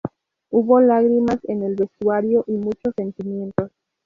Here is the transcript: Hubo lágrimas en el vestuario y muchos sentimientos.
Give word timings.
Hubo 0.49 0.79
lágrimas 0.81 1.37
en 1.43 1.61
el 1.61 1.75
vestuario 1.75 2.43
y 2.47 2.53
muchos 2.53 2.91
sentimientos. 2.97 3.69